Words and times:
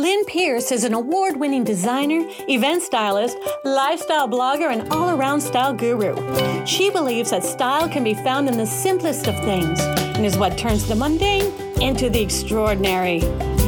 Lynn 0.00 0.24
Pierce 0.24 0.72
is 0.72 0.84
an 0.84 0.94
award 0.94 1.36
winning 1.36 1.62
designer, 1.62 2.24
event 2.48 2.82
stylist, 2.82 3.36
lifestyle 3.64 4.26
blogger, 4.26 4.72
and 4.72 4.90
all 4.90 5.10
around 5.10 5.42
style 5.42 5.74
guru. 5.74 6.16
She 6.64 6.88
believes 6.88 7.32
that 7.32 7.44
style 7.44 7.86
can 7.86 8.02
be 8.02 8.14
found 8.14 8.48
in 8.48 8.56
the 8.56 8.64
simplest 8.64 9.28
of 9.28 9.34
things 9.44 9.78
and 9.78 10.24
is 10.24 10.38
what 10.38 10.56
turns 10.56 10.88
the 10.88 10.94
mundane 10.94 11.52
into 11.82 12.08
the 12.08 12.18
extraordinary. 12.18 13.20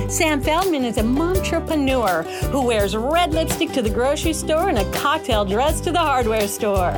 Sam 0.08 0.40
Feldman 0.40 0.86
is 0.86 0.96
a 0.96 1.04
entrepreneur 1.04 2.22
who 2.50 2.62
wears 2.62 2.96
red 2.96 3.34
lipstick 3.34 3.70
to 3.72 3.82
the 3.82 3.90
grocery 3.90 4.32
store 4.32 4.70
and 4.70 4.78
a 4.78 4.90
cocktail 4.90 5.44
dress 5.44 5.82
to 5.82 5.92
the 5.92 5.98
hardware 5.98 6.48
store. 6.48 6.94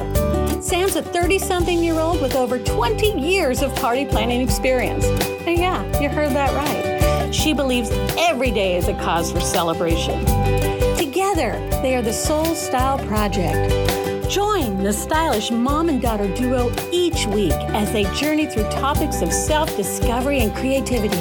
Sam's 0.62 0.95
a 0.95 1.03
30 1.03 1.41
something 1.41 1.82
year 1.82 1.98
old 1.98 2.23
with 2.23 2.37
over 2.37 2.57
20 2.57 3.21
years 3.21 3.62
of 3.62 3.75
party 3.75 4.05
planning 4.05 4.43
experience. 4.43 5.05
And 5.05 5.59
yeah, 5.59 6.01
you 6.01 6.09
heard 6.09 6.30
that 6.30 6.55
right. 6.55 6.93
She 7.45 7.52
believes 7.52 7.90
every 8.16 8.50
day 8.50 8.74
is 8.74 8.88
a 8.88 8.95
cause 8.95 9.30
for 9.30 9.38
celebration. 9.38 10.18
Together, 10.96 11.52
they 11.82 11.94
are 11.94 12.00
the 12.00 12.11
Soul 12.11 12.54
Style 12.54 12.98
Project. 13.00 14.30
Join 14.30 14.82
the 14.82 14.94
stylish 14.94 15.50
mom 15.50 15.90
and 15.90 16.00
daughter 16.00 16.26
duo 16.35 16.72
each 16.90 17.26
week 17.26 17.52
as 17.52 17.93
they 17.93 18.04
journey 18.14 18.46
through 18.46 18.66
topics 18.71 19.21
of 19.21 19.30
self 19.30 19.76
discovery 19.76 20.40
and 20.40 20.54
creativity, 20.54 21.18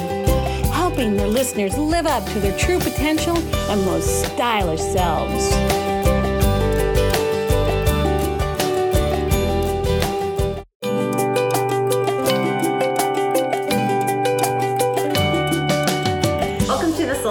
helping 0.72 1.14
their 1.14 1.28
listeners 1.28 1.76
live 1.76 2.06
up 2.06 2.24
to 2.30 2.40
their 2.40 2.56
true 2.56 2.78
potential 2.78 3.36
and 3.36 3.84
most 3.84 4.24
stylish 4.24 4.80
selves. 4.80 5.83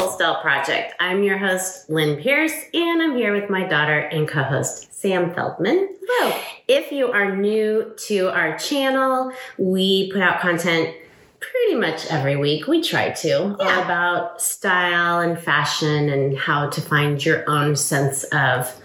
Welcome 0.03 0.17
to 0.17 0.23
the 0.23 0.27
Soul 0.27 0.33
Style 0.33 0.41
Project. 0.41 0.95
I'm 0.99 1.23
your 1.23 1.37
host, 1.37 1.89
Lynn 1.89 2.21
Pierce, 2.21 2.53
and 2.73 3.01
I'm 3.01 3.15
here 3.15 3.33
with 3.33 3.49
my 3.49 3.65
daughter 3.65 3.99
and 3.99 4.27
co 4.27 4.43
host, 4.43 4.93
Sam 4.93 5.33
Feldman. 5.33 5.95
Hello. 6.05 6.41
If 6.67 6.91
you 6.91 7.09
are 7.09 7.33
new 7.33 7.93
to 8.07 8.27
our 8.27 8.57
channel, 8.57 9.31
we 9.57 10.11
put 10.11 10.21
out 10.21 10.41
content 10.41 10.93
pretty 11.39 11.75
much 11.75 12.05
every 12.07 12.35
week. 12.35 12.67
We 12.67 12.81
try 12.81 13.11
to, 13.11 13.55
all 13.57 13.81
about 13.81 14.41
style 14.41 15.21
and 15.21 15.39
fashion 15.39 16.09
and 16.09 16.37
how 16.37 16.69
to 16.69 16.81
find 16.81 17.23
your 17.23 17.49
own 17.49 17.77
sense 17.77 18.25
of 18.25 18.75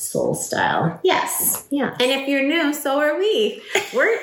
soul 0.00 0.34
style. 0.34 1.00
Yes. 1.02 1.66
Yeah. 1.70 1.90
And 2.00 2.10
if 2.10 2.28
you're 2.28 2.46
new, 2.46 2.72
so 2.72 2.98
are 3.00 3.18
we. 3.18 3.62
We're 3.94 4.16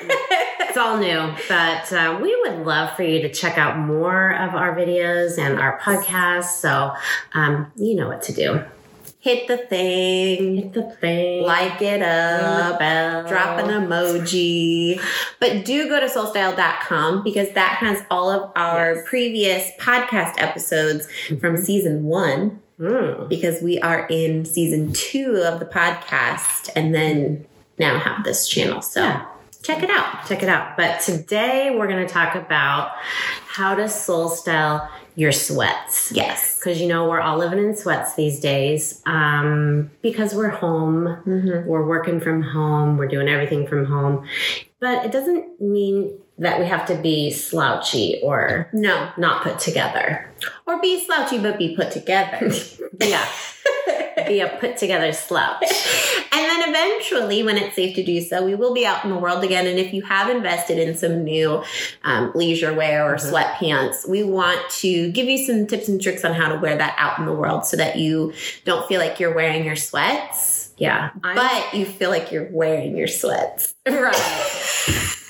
it's 0.60 0.76
all 0.76 0.98
new, 0.98 1.32
but 1.48 1.92
uh, 1.92 2.18
we 2.22 2.34
would 2.42 2.64
love 2.66 2.96
for 2.96 3.02
you 3.02 3.22
to 3.22 3.32
check 3.32 3.58
out 3.58 3.78
more 3.78 4.30
of 4.34 4.54
our 4.54 4.74
videos 4.76 5.38
and 5.38 5.58
our 5.58 5.78
podcast. 5.80 6.60
So 6.60 6.92
um, 7.34 7.70
you 7.76 7.94
know 7.94 8.08
what 8.08 8.22
to 8.22 8.32
do. 8.32 8.62
Hit 9.20 9.48
the 9.48 9.56
thing, 9.56 10.56
Hit 10.56 10.72
the 10.72 10.82
thing, 11.00 11.42
like 11.42 11.82
it 11.82 12.00
up, 12.00 12.78
drop 13.28 13.58
an 13.58 13.70
emoji. 13.70 15.00
But 15.40 15.64
do 15.64 15.88
go 15.88 15.98
to 15.98 16.06
soulstyle.com 16.06 17.24
because 17.24 17.50
that 17.54 17.78
has 17.80 18.02
all 18.08 18.30
of 18.30 18.52
our 18.54 18.94
Yes. 18.94 19.04
previous 19.08 19.70
podcast 19.80 20.34
episodes 20.38 21.08
from 21.40 21.56
season 21.56 22.04
one 22.04 22.60
Mm. 22.78 23.28
because 23.28 23.62
we 23.62 23.80
are 23.80 24.06
in 24.10 24.44
season 24.44 24.92
two 24.92 25.42
of 25.44 25.60
the 25.60 25.66
podcast 25.66 26.68
and 26.76 26.94
then 26.94 27.46
now 27.78 27.98
have 27.98 28.22
this 28.24 28.46
channel. 28.46 28.82
So 28.82 29.02
Yeah. 29.02 29.24
check 29.62 29.82
it 29.82 29.90
out. 29.90 30.26
Check 30.28 30.42
it 30.42 30.48
out. 30.48 30.76
But 30.76 31.00
today 31.00 31.74
we're 31.76 31.88
going 31.88 32.06
to 32.06 32.12
talk 32.12 32.34
about 32.34 32.90
how 33.48 33.74
to 33.74 33.88
soul 33.88 34.28
style 34.28 34.90
your 35.14 35.32
sweats. 35.32 36.12
Yes. 36.12 36.58
Because 36.58 36.78
you 36.80 36.86
know 36.88 37.08
we're 37.08 37.20
all 37.20 37.38
living 37.38 37.58
in 37.58 37.74
sweats 37.74 38.14
these 38.14 38.40
days 38.40 39.00
um, 39.06 39.90
because 40.02 40.34
we're 40.34 40.50
home. 40.50 41.04
Mm-hmm. 41.26 41.66
We're 41.66 41.86
working 41.86 42.20
from 42.20 42.42
home. 42.42 42.98
We're 42.98 43.08
doing 43.08 43.28
everything 43.28 43.66
from 43.66 43.86
home. 43.86 44.26
But 44.80 45.06
it 45.06 45.12
doesn't 45.12 45.58
mean 45.60 46.18
that 46.38 46.60
we 46.60 46.66
have 46.66 46.86
to 46.86 46.94
be 46.94 47.30
slouchy 47.30 48.20
or 48.22 48.68
No. 48.72 49.10
not 49.16 49.42
put 49.42 49.58
together. 49.58 50.30
Or 50.66 50.80
be 50.80 51.02
slouchy 51.04 51.38
but 51.38 51.58
be 51.58 51.74
put 51.76 51.90
together. 51.92 52.50
Yeah. 53.00 53.26
be 54.26 54.40
a 54.40 54.48
put 54.60 54.76
together 54.78 55.12
slouch. 55.12 55.62
And 56.32 56.40
then 56.40 56.68
eventually, 56.70 57.42
when 57.42 57.58
it's 57.58 57.74
safe 57.76 57.94
to 57.96 58.04
do 58.04 58.20
so, 58.22 58.42
we 58.44 58.54
will 58.54 58.72
be 58.72 58.86
out 58.86 59.04
in 59.04 59.10
the 59.10 59.18
world 59.18 59.44
again. 59.44 59.66
And 59.66 59.78
if 59.78 59.92
you 59.92 60.02
have 60.02 60.30
invested 60.30 60.78
in 60.78 60.94
some 60.96 61.22
new 61.24 61.62
um, 62.04 62.32
leisure 62.34 62.72
wear 62.72 63.04
or 63.12 63.16
Mhm. 63.16 63.30
sweatpants, 63.32 64.08
we 64.08 64.22
want 64.22 64.60
to 64.80 65.10
give 65.12 65.26
you 65.26 65.44
some 65.44 65.66
tips 65.66 65.88
and 65.88 66.00
tricks 66.00 66.24
on 66.24 66.32
how 66.32 66.48
to 66.48 66.56
wear 66.58 66.76
that 66.76 66.94
out 66.96 67.18
in 67.18 67.26
the 67.26 67.32
world 67.32 67.66
so 67.66 67.76
that 67.76 67.96
you 67.96 68.32
don't 68.64 68.86
feel 68.88 69.00
like 69.00 69.20
you're 69.20 69.34
wearing 69.34 69.64
your 69.64 69.76
sweats, 69.76 70.70
Yeah. 70.78 71.10
I'm- 71.22 71.34
but 71.36 71.74
you 71.78 71.84
feel 71.84 72.08
like 72.10 72.32
you're 72.32 72.48
wearing 72.50 72.96
your 72.96 73.08
sweats. 73.08 73.74
Right. 73.86 74.16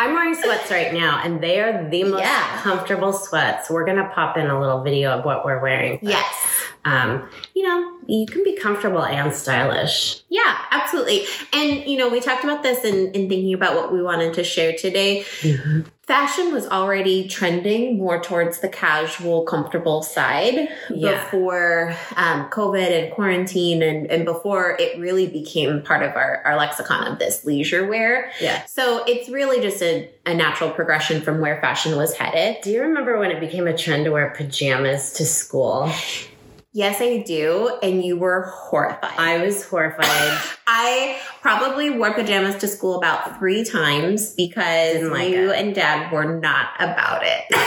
I'm 0.00 0.14
wearing 0.14 0.34
sweats 0.34 0.70
right 0.70 0.94
now, 0.94 1.20
and 1.22 1.42
they 1.42 1.60
are 1.60 1.86
the 1.90 2.04
most 2.04 2.20
Yeah. 2.22 2.42
comfortable 2.62 3.12
sweats. 3.12 3.68
We're 3.68 3.84
gonna 3.84 4.08
pop 4.14 4.38
in 4.38 4.46
a 4.46 4.58
little 4.58 4.82
video 4.82 5.10
of 5.10 5.26
what 5.26 5.44
we're 5.44 5.60
wearing. 5.60 5.98
Yes. 6.00 6.24
Um, 6.84 7.28
you 7.54 7.66
know, 7.66 7.98
you 8.06 8.26
can 8.26 8.42
be 8.42 8.56
comfortable 8.56 9.04
and 9.04 9.32
stylish. 9.32 10.22
Yeah, 10.28 10.56
absolutely. 10.70 11.24
And, 11.52 11.84
you 11.86 11.96
know, 11.98 12.08
we 12.08 12.20
talked 12.20 12.44
about 12.44 12.62
this 12.62 12.84
in, 12.84 13.12
in 13.12 13.28
thinking 13.28 13.54
about 13.54 13.76
what 13.76 13.92
we 13.92 14.02
wanted 14.02 14.34
to 14.34 14.44
share 14.44 14.72
today. 14.76 15.24
fashion 16.10 16.52
was 16.52 16.66
already 16.66 17.28
trending 17.28 17.96
more 17.96 18.20
towards 18.20 18.58
the 18.58 18.68
casual, 18.68 19.44
comfortable 19.44 20.02
side 20.02 20.68
Yeah. 20.90 21.22
before 21.22 21.94
um, 22.16 22.50
COVID 22.50 23.04
and 23.04 23.12
quarantine, 23.12 23.80
and, 23.80 24.08
and 24.08 24.24
before 24.24 24.76
it 24.80 24.98
really 24.98 25.28
became 25.28 25.82
part 25.82 26.02
of 26.02 26.16
our, 26.16 26.42
our 26.44 26.56
lexicon 26.56 27.06
of 27.06 27.20
this 27.20 27.44
leisure 27.44 27.86
wear. 27.86 28.32
Yeah. 28.40 28.64
So 28.66 29.04
it's 29.04 29.28
really 29.28 29.60
just 29.62 29.82
a, 29.82 30.10
a 30.26 30.34
natural 30.34 30.70
progression 30.70 31.22
from 31.22 31.40
where 31.40 31.60
fashion 31.60 31.96
was 31.96 32.16
headed. 32.16 32.60
Do 32.62 32.70
you 32.70 32.82
remember 32.82 33.16
when 33.16 33.30
it 33.30 33.38
became 33.38 33.68
a 33.68 33.76
trend 33.76 34.06
to 34.06 34.10
wear 34.10 34.34
pajamas 34.36 35.12
to 35.12 35.24
school? 35.24 35.92
Yes, 36.72 37.00
I 37.00 37.18
do. 37.26 37.78
And 37.82 38.04
you 38.04 38.16
were 38.16 38.42
horrified. 38.54 39.18
I 39.18 39.44
was 39.44 39.64
horrified. 39.64 40.04
I 40.66 41.18
probably 41.40 41.90
wore 41.90 42.14
pajamas 42.14 42.56
to 42.58 42.68
school 42.68 42.96
about 42.96 43.38
three 43.38 43.64
times 43.64 44.34
because 44.34 45.02
like 45.10 45.30
you 45.30 45.50
it. 45.50 45.58
and 45.58 45.74
dad 45.74 46.12
were 46.12 46.38
not 46.38 46.70
about 46.78 47.22
it. 47.24 47.44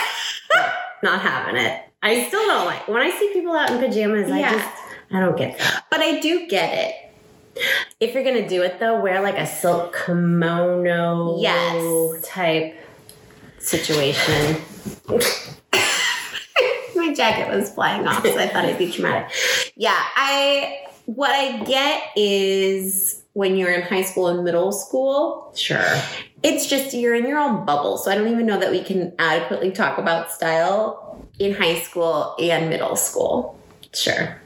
Not 1.03 1.19
having 1.19 1.58
it. 1.58 1.81
I 2.02 2.24
still 2.30 2.46
don't 2.47 2.66
like 2.66 2.88
when 2.88 3.02
I 3.02 3.09
see 3.12 3.30
people 3.34 3.53
out 3.53 3.69
in 3.72 3.78
pajamas. 3.80 4.31
I 4.31 4.40
Yeah. 4.40 4.52
just 4.53 4.69
I 5.12 5.19
don't 5.19 5.38
get 5.38 5.58
that. 5.58 5.84
but 5.92 6.00
I 6.00 6.22
do 6.22 6.47
get 6.47 6.74
it. 6.78 6.96
If 8.00 8.13
you're 8.13 8.24
gonna 8.24 8.47
do 8.47 8.62
it 8.63 8.80
though, 8.80 9.02
wear 9.02 9.22
like 9.22 9.38
a 9.38 9.46
silk 9.46 9.97
kimono 10.06 11.40
Yes. 11.42 12.25
type 12.25 12.75
situation. 13.59 14.62
My 17.03 17.14
jacket 17.14 17.53
was 17.53 17.69
flying 17.72 18.08
off, 18.08 18.25
so 18.25 18.38
I 18.38 18.47
thought 18.47 18.64
it'd 18.66 18.78
be 18.78 18.91
traumatic. 18.91 19.31
Yeah, 19.75 20.00
I 20.16 20.86
what 21.06 21.31
I 21.31 21.64
get 21.64 22.02
is 22.16 23.24
when 23.34 23.58
you're 23.58 23.72
in 23.72 23.81
high 23.81 24.03
school 24.03 24.28
and 24.28 24.44
middle 24.44 24.72
school, 24.72 25.52
Sure. 25.56 25.84
it's 26.44 26.66
just 26.68 26.94
you're 26.94 27.16
in 27.16 27.28
your 27.28 27.40
own 27.40 27.66
bubble. 27.66 27.97
So 27.97 28.09
I 28.09 28.16
don't 28.16 28.30
even 28.30 28.46
know 28.46 28.58
that 28.59 28.72
we 28.72 28.81
can 28.84 29.13
adequately 29.19 29.72
talk 29.72 29.97
about 29.97 30.31
style 30.31 31.28
in 31.40 31.53
high 31.56 31.80
school 31.80 32.36
and 32.40 32.69
middle 32.69 32.96
school. 32.96 33.59
Sure. 33.94 34.40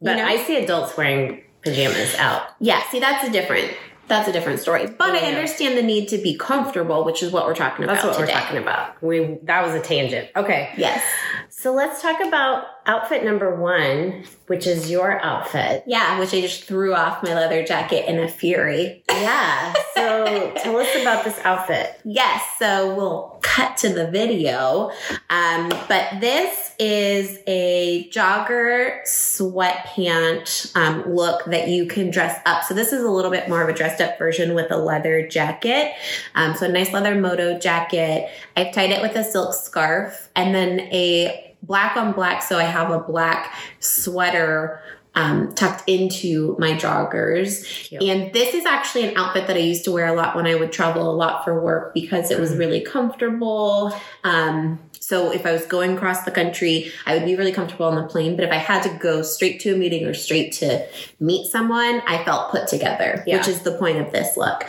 But 0.00 0.16
know? 0.18 0.24
I 0.26 0.36
see 0.44 0.62
adults 0.62 0.96
wearing 0.96 1.42
pajamas 1.62 2.14
out. 2.16 2.50
Yeah, 2.60 2.82
see 2.90 3.00
that's 3.00 3.26
a 3.26 3.32
different 3.32 3.72
that's 4.08 4.28
a 4.28 4.32
different 4.32 4.60
story. 4.60 4.86
But 4.86 5.10
I 5.10 5.26
understand 5.32 5.76
the 5.76 5.82
need 5.82 6.08
to 6.08 6.18
be 6.18 6.36
comfortable, 6.36 7.04
which 7.04 7.22
is 7.22 7.32
what 7.32 7.46
we're 7.46 7.54
talking 7.54 7.84
about 7.84 7.94
That's 7.94 8.06
what 8.06 8.18
today. 8.18 8.32
we're 8.32 8.40
talking 8.40 8.58
about. 8.58 9.02
We 9.02 9.38
that 9.42 9.64
was 9.64 9.74
a 9.74 9.80
tangent. 9.80 10.28
Okay. 10.36 10.72
Yes. 10.76 11.02
So 11.48 11.72
let's 11.74 12.02
talk 12.02 12.20
about 12.20 12.64
outfit 12.84 13.24
number 13.24 13.54
one, 13.56 14.24
which 14.46 14.66
is 14.66 14.90
your 14.90 15.20
outfit. 15.20 15.82
Yeah, 15.86 16.20
which 16.20 16.32
I 16.34 16.40
just 16.40 16.64
threw 16.64 16.94
off 16.94 17.22
my 17.22 17.34
leather 17.34 17.64
jacket 17.64 18.08
in 18.08 18.18
a 18.20 18.28
fury. 18.28 19.02
Yeah. 19.10 19.72
So 19.94 20.52
tell 20.62 20.76
us 20.76 20.88
about 21.00 21.24
this 21.24 21.38
outfit. 21.44 21.98
Yes, 22.04 22.42
so 22.58 22.94
we'll 22.94 23.35
cut 23.56 23.74
to 23.78 23.88
the 23.88 24.06
video. 24.10 24.90
Um, 25.30 25.70
but 25.88 26.20
this 26.20 26.74
is 26.78 27.38
a 27.46 28.06
jogger 28.10 29.00
sweatpant 29.06 30.76
um, 30.76 31.10
look 31.10 31.46
that 31.46 31.68
you 31.68 31.86
can 31.86 32.10
dress 32.10 32.38
up. 32.44 32.64
So 32.64 32.74
this 32.74 32.92
is 32.92 33.02
a 33.02 33.10
little 33.10 33.30
bit 33.30 33.48
more 33.48 33.62
of 33.62 33.70
a 33.70 33.72
dressed 33.72 34.02
up 34.02 34.18
version 34.18 34.54
with 34.54 34.70
a 34.70 34.76
leather 34.76 35.26
jacket. 35.26 35.92
Um, 36.34 36.54
so 36.54 36.66
a 36.66 36.68
nice 36.68 36.92
leather 36.92 37.14
moto 37.14 37.58
jacket. 37.58 38.28
I've 38.58 38.74
tied 38.74 38.90
it 38.90 39.00
with 39.00 39.16
a 39.16 39.24
silk 39.24 39.54
scarf 39.54 40.28
and 40.36 40.54
then 40.54 40.80
a 40.92 41.56
black 41.62 41.96
on 41.96 42.12
black. 42.12 42.42
So 42.42 42.58
I 42.58 42.64
have 42.64 42.90
a 42.90 42.98
black 42.98 43.54
sweater 43.80 44.82
um, 45.16 45.52
tucked 45.54 45.88
into 45.88 46.54
my 46.60 46.72
joggers. 46.74 47.64
Cute. 47.88 48.02
And 48.02 48.32
this 48.32 48.54
is 48.54 48.64
actually 48.66 49.08
an 49.08 49.16
outfit 49.16 49.48
that 49.48 49.56
I 49.56 49.60
used 49.60 49.84
to 49.86 49.92
wear 49.92 50.06
a 50.06 50.12
lot 50.14 50.36
when 50.36 50.46
I 50.46 50.54
would 50.54 50.70
travel 50.70 51.10
a 51.10 51.16
lot 51.16 51.42
for 51.44 51.60
work 51.60 51.92
because 51.94 52.30
it 52.30 52.38
was 52.38 52.50
Mm-hmm. 52.50 52.58
really 52.60 52.80
comfortable. 52.82 53.92
Um, 54.22 54.78
so 55.00 55.30
if 55.32 55.46
I 55.46 55.52
was 55.52 55.64
going 55.66 55.96
across 55.96 56.24
the 56.24 56.30
country, 56.30 56.90
I 57.06 57.14
would 57.16 57.24
be 57.24 57.36
really 57.36 57.52
comfortable 57.52 57.86
on 57.86 57.94
the 57.96 58.04
plane. 58.08 58.34
But 58.36 58.44
if 58.44 58.50
I 58.50 58.56
had 58.56 58.82
to 58.84 58.88
go 58.88 59.22
straight 59.22 59.60
to 59.60 59.74
a 59.74 59.76
meeting 59.76 60.04
or 60.04 60.14
straight 60.14 60.52
to 60.54 60.84
meet 61.20 61.46
someone, 61.50 62.02
I 62.06 62.24
felt 62.24 62.50
put 62.50 62.66
together, 62.68 63.22
Yeah. 63.26 63.36
which 63.38 63.48
is 63.48 63.62
the 63.62 63.72
point 63.72 63.98
of 63.98 64.10
this 64.12 64.36
look. 64.36 64.64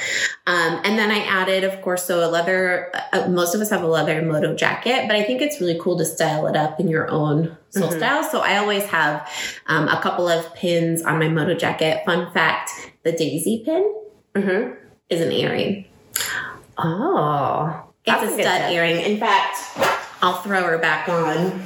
Um, 0.46 0.80
and 0.84 0.98
then 0.98 1.12
I 1.12 1.20
added, 1.20 1.64
of 1.64 1.82
course, 1.82 2.04
so 2.06 2.28
a 2.28 2.30
leather. 2.30 2.92
Uh, 3.14 3.28
most 3.30 3.56
of 3.56 3.62
us 3.62 3.70
have 3.72 3.84
a 3.84 3.88
leather 3.88 4.22
moto 4.22 4.56
jacket, 4.56 5.06
but 5.08 5.16
I 5.16 5.24
think 5.24 5.42
it's 5.42 5.60
really 5.60 5.80
cool 5.80 5.98
to 5.98 6.06
style 6.06 6.46
it 6.48 6.56
up 6.56 6.80
in 6.80 6.88
your 6.88 7.10
own 7.10 7.58
soul 7.70 7.90
Mhm. 7.90 7.98
style. 7.98 8.24
So 8.24 8.40
I 8.40 8.58
always 8.58 8.84
have 8.86 9.28
um, 9.68 9.88
a 9.88 10.00
couple 10.02 10.28
of 10.28 10.54
pins 10.56 11.02
on 11.04 11.20
my 11.20 11.28
moto 11.30 11.54
jacket. 11.54 12.04
Fun 12.06 12.32
fact: 12.34 12.72
the 13.04 13.12
daisy 13.12 13.64
pin 13.66 13.94
Mm-hmm. 14.36 14.74
is 15.10 15.22
an 15.22 15.32
earring. 15.32 15.86
Oh, 16.78 17.84
It's 18.06 18.24
a 18.24 18.28
stud 18.34 18.62
tip. 18.62 18.72
earring. 18.72 19.00
In 19.02 19.18
fact, 19.20 19.58
I'll 20.22 20.42
throw 20.42 20.62
her 20.64 20.78
back 20.78 21.10
on 21.10 21.62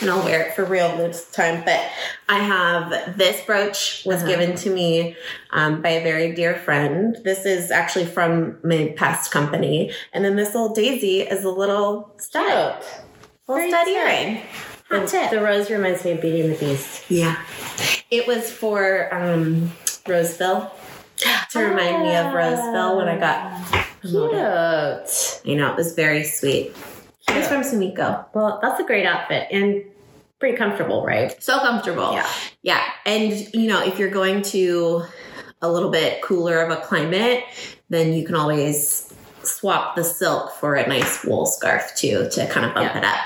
and 0.00 0.10
I'll 0.10 0.22
wear 0.24 0.42
it 0.42 0.54
for 0.54 0.64
real 0.64 0.96
this 0.96 1.30
time. 1.30 1.62
But 1.64 1.80
I 2.28 2.38
have 2.38 3.16
this 3.16 3.40
brooch 3.44 4.02
was 4.06 4.18
Uh-huh. 4.22 4.26
given 4.28 4.54
to 4.56 4.70
me 4.70 5.16
um, 5.52 5.80
by 5.82 5.90
a 5.90 6.02
very 6.02 6.34
dear 6.34 6.54
friend. 6.56 7.16
This 7.22 7.44
is 7.46 7.70
actually 7.70 8.06
from 8.06 8.58
my 8.64 8.94
past 8.96 9.30
company. 9.30 9.92
And 10.12 10.24
then 10.24 10.36
this 10.36 10.54
little 10.54 10.74
daisy 10.74 11.20
is 11.22 11.44
a 11.44 11.50
little 11.50 12.12
stud, 12.18 12.42
Cute. 12.80 13.04
little 13.48 13.68
stud 13.70 13.88
earring. 13.88 14.40
Hot 14.94 15.02
The, 15.02 15.10
tip. 15.10 15.30
the 15.30 15.40
rose 15.40 15.70
reminds 15.70 16.04
me 16.04 16.12
of 16.12 16.20
Beauty 16.20 16.40
and 16.42 16.52
the 16.54 16.58
Beast. 16.58 17.10
Yeah. 17.10 17.36
It 18.10 18.26
was 18.26 18.50
for 18.50 19.12
um, 19.14 19.72
Roseville 20.06 20.72
to 21.50 21.58
remind 21.58 22.02
me 22.02 22.14
of 22.16 22.32
Roseville 22.34 22.96
when 22.96 23.08
I 23.08 23.18
got 23.18 23.86
promoted. 24.00 25.06
Cute. 25.08 25.40
You 25.44 25.56
know, 25.56 25.70
it 25.70 25.76
was 25.76 25.94
very 25.94 26.24
sweet. 26.24 26.74
It 27.28 27.36
was 27.36 27.48
from 27.48 27.62
Sumiko. 27.62 28.26
Well, 28.34 28.58
that's 28.60 28.80
a 28.80 28.84
great 28.84 29.06
outfit 29.06 29.48
and 29.50 29.82
pretty 30.38 30.56
comfortable, 30.56 31.04
right? 31.04 31.40
So 31.42 31.58
comfortable. 31.60 32.12
Yeah. 32.12 32.28
Yeah. 32.62 32.82
And, 33.06 33.32
you 33.54 33.68
know, 33.68 33.82
if 33.82 33.98
you're 33.98 34.10
going 34.10 34.42
to 34.42 35.04
a 35.62 35.70
little 35.70 35.90
bit 35.90 36.20
cooler 36.22 36.60
of 36.60 36.70
a 36.70 36.82
climate, 36.82 37.44
then 37.88 38.12
you 38.12 38.26
can 38.26 38.34
always 38.34 39.13
swap 39.46 39.96
the 39.96 40.04
silk 40.04 40.52
for 40.54 40.74
a 40.74 40.86
nice 40.86 41.24
wool 41.24 41.46
scarf 41.46 41.92
too 41.96 42.28
to 42.32 42.46
kind 42.48 42.66
of 42.66 42.74
bump 42.74 42.92
Yeah. 42.92 42.98
it 42.98 43.04
up. 43.04 43.18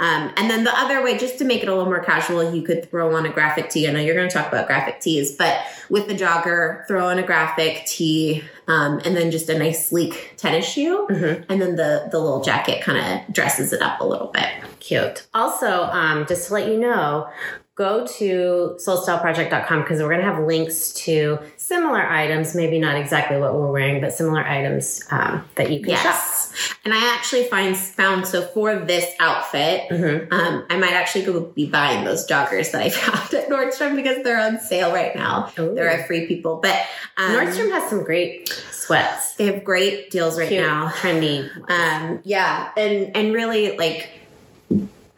Um, 0.00 0.32
and 0.36 0.50
then 0.50 0.64
the 0.64 0.76
other 0.76 1.02
way, 1.04 1.16
just 1.18 1.38
to 1.38 1.44
make 1.44 1.62
it 1.62 1.68
a 1.68 1.72
little 1.72 1.86
more 1.86 2.02
casual, 2.02 2.52
you 2.54 2.62
could 2.62 2.90
throw 2.90 3.14
on 3.14 3.26
a 3.26 3.28
graphic 3.28 3.70
tee. 3.70 3.86
I 3.88 3.92
know 3.92 4.00
you're 4.00 4.16
going 4.16 4.28
to 4.28 4.34
talk 4.34 4.48
about 4.48 4.66
graphic 4.66 5.00
tees, 5.00 5.36
but 5.36 5.60
with 5.88 6.08
the 6.08 6.14
jogger, 6.14 6.86
throw 6.88 7.08
on 7.08 7.18
a 7.18 7.22
graphic 7.22 7.84
tee, 7.86 8.42
um, 8.66 9.00
and 9.04 9.16
then 9.16 9.30
just 9.30 9.48
a 9.48 9.56
nice 9.58 9.88
sleek 9.88 10.34
tennis 10.36 10.66
shoe. 10.68 11.06
Mhm. 11.10 11.44
And 11.48 11.62
then 11.62 11.76
the, 11.76 12.08
the 12.10 12.18
little 12.18 12.42
jacket 12.42 12.82
kind 12.82 12.98
of 13.28 13.32
dresses 13.32 13.72
it 13.72 13.82
up 13.82 14.00
a 14.00 14.04
little 14.04 14.28
bit. 14.28 14.48
Cute. 14.80 15.26
Also, 15.32 15.84
um, 15.84 16.26
just 16.26 16.48
to 16.48 16.54
let 16.54 16.66
you 16.68 16.76
know, 16.78 17.28
go 17.76 18.06
to 18.06 18.76
soulstyleproject.com 18.86 19.80
because 19.82 19.98
we're 20.00 20.08
going 20.08 20.20
to 20.20 20.24
have 20.26 20.44
links 20.46 20.92
to 20.92 21.38
similar 21.56 22.00
items, 22.08 22.54
maybe 22.54 22.78
not 22.78 22.96
exactly 22.96 23.36
what 23.38 23.52
we're 23.54 23.70
wearing, 23.72 24.00
but 24.00 24.12
similar 24.12 24.44
items 24.46 25.02
um, 25.10 25.44
that 25.56 25.70
you 25.72 25.80
can 25.82 25.94
shop. 25.94 26.04
Yes. 26.04 26.74
And 26.84 26.94
I 26.94 27.14
actually 27.16 27.44
find 27.44 27.76
found 27.76 28.28
so 28.28 28.42
for 28.42 28.76
this 28.76 29.06
outfit, 29.18 29.88
Mhm. 29.90 30.32
um, 30.32 30.64
I 30.70 30.76
might 30.76 30.92
actually 30.92 31.24
go 31.24 31.40
be 31.40 31.66
buying 31.66 32.04
those 32.04 32.28
joggers 32.28 32.70
that 32.70 32.82
I 32.82 32.90
found 32.90 33.34
at 33.34 33.48
Nordstrom 33.48 33.96
because 33.96 34.22
they're 34.22 34.38
on 34.40 34.60
sale 34.60 34.92
right 34.92 35.14
now. 35.16 35.50
Ooh. 35.58 35.74
They're 35.74 36.00
a 36.00 36.04
free 36.06 36.26
people, 36.28 36.60
but 36.62 36.76
um, 37.16 37.32
Nordstrom 37.32 37.72
has 37.72 37.90
some 37.90 38.04
great 38.04 38.48
sweats. 38.70 39.34
they 39.34 39.46
have 39.46 39.64
great 39.64 40.10
deals 40.12 40.38
right 40.38 40.46
Cute, 40.48 40.62
now. 40.62 40.90
trendy. 40.90 41.48
Um, 41.68 42.20
yeah, 42.22 42.70
and 42.76 43.16
and 43.16 43.32
really 43.34 43.76
like 43.76 44.08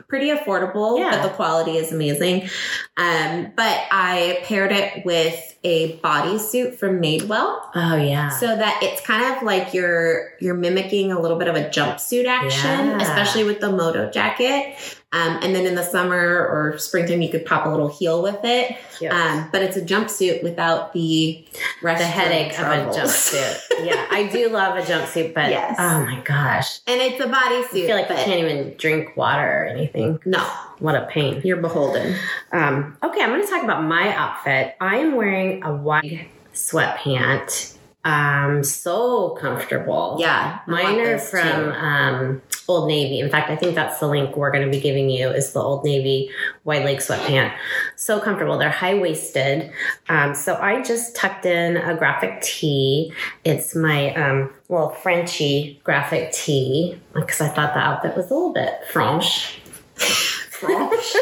pretty 0.08 0.30
affordable, 0.30 0.98
Yeah. 0.98 1.10
but 1.10 1.22
the 1.22 1.28
quality 1.30 1.76
is 1.76 1.92
amazing. 1.92 2.48
Um, 2.96 3.52
but 3.56 3.78
I 3.90 4.40
paired 4.44 4.72
it 4.72 5.04
with 5.04 5.42
a 5.64 5.98
bodysuit 5.98 6.76
from 6.76 7.00
Madewell. 7.02 7.58
Oh 7.74 7.96
yeah. 7.96 8.28
so 8.28 8.46
that 8.46 8.78
it's 8.82 9.00
kind 9.04 9.34
of 9.36 9.42
like 9.42 9.74
you're 9.74 10.30
you're 10.38 10.54
mimicking 10.54 11.10
a 11.10 11.20
little 11.20 11.38
bit 11.38 11.48
of 11.48 11.56
a 11.56 11.64
jumpsuit 11.68 12.26
action 12.26 12.70
Yeah. 12.70 12.98
especially 13.00 13.42
with 13.44 13.58
the 13.60 13.70
moto 13.72 14.08
jacket 14.10 14.76
um, 15.12 15.38
and 15.42 15.54
then 15.56 15.66
in 15.66 15.74
the 15.74 15.82
summer 15.82 16.16
or 16.16 16.76
springtime 16.78 17.20
you 17.20 17.30
could 17.30 17.44
pop 17.46 17.66
a 17.66 17.68
little 17.68 17.88
heel 17.88 18.22
with 18.22 18.38
it 18.44 18.76
Cute. 18.98 19.10
um, 19.12 19.48
but 19.50 19.62
it's 19.62 19.76
a 19.76 19.82
jumpsuit 19.82 20.42
without 20.44 20.92
the 20.92 21.44
the 21.82 21.94
headache 21.96 22.52
of 22.60 22.66
a 22.66 22.90
jumpsuit. 22.96 23.60
yeah, 23.84 24.06
I 24.10 24.28
do 24.32 24.48
love 24.50 24.76
a 24.76 24.82
jumpsuit, 24.82 25.34
but 25.34 25.50
Yes. 25.50 25.76
oh 25.80 26.00
my 26.04 26.20
gosh, 26.24 26.80
and 26.86 27.00
it's 27.00 27.20
a 27.20 27.26
bodysuit 27.28 27.84
I 27.84 27.86
feel 27.86 27.96
like 27.96 28.08
but 28.08 28.18
you 28.18 28.24
can't 28.24 28.40
even 28.40 28.74
drink 28.76 29.16
water 29.16 29.62
or 29.62 29.64
anything. 29.66 29.95
No 30.24 30.40
What 30.78 30.94
a 30.94 31.06
pain. 31.06 31.40
you're 31.44 31.56
beholden 31.56 32.16
Um, 32.52 32.96
okay, 33.02 33.22
I'm 33.22 33.30
going 33.30 33.42
to 33.42 33.48
talk 33.48 33.64
about 33.64 33.82
my 33.84 34.14
outfit. 34.14 34.76
I 34.80 34.96
am 34.98 35.14
wearing 35.16 35.62
a 35.64 35.74
white 35.74 36.28
sweatpant. 36.54 37.76
Um, 38.04 38.62
so 38.62 39.30
comfortable. 39.30 40.16
yeah 40.20 40.60
Mine 40.68 41.00
are 41.00 41.18
from 41.18 41.72
um, 41.72 42.42
Old 42.68 42.86
Navy. 42.86 43.18
In 43.18 43.28
fact, 43.30 43.50
I 43.50 43.56
think 43.56 43.74
that's 43.74 43.98
the 43.98 44.06
link 44.06 44.36
we're 44.36 44.52
going 44.52 44.64
to 44.64 44.70
be 44.70 44.80
giving 44.80 45.10
you 45.10 45.28
is 45.28 45.52
the 45.52 45.58
Old 45.60 45.84
Navy 45.84 46.30
wide 46.62 46.84
leg 46.84 46.98
sweatpant. 46.98 47.52
So 47.96 48.20
comfortable. 48.20 48.58
They're 48.58 48.70
high 48.70 48.94
waisted. 48.94 49.72
Um, 50.08 50.36
so 50.36 50.54
I 50.54 50.82
just 50.82 51.16
tucked 51.16 51.46
in 51.46 51.76
a 51.76 51.96
graphic 51.96 52.42
tee. 52.42 53.12
It's 53.44 53.74
my 53.74 54.14
um, 54.14 54.52
little 54.68 54.90
Frenchy 54.90 55.80
graphic 55.82 56.30
tee 56.30 57.00
because 57.12 57.40
I 57.40 57.48
thought 57.48 57.74
the 57.74 57.80
outfit 57.80 58.16
was 58.16 58.30
a 58.30 58.34
little 58.34 58.52
bit 58.52 58.72
French. 58.92 59.60
French. 59.96 61.16